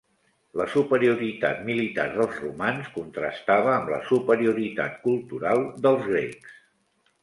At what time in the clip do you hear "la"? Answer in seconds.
0.61-0.65, 3.95-4.03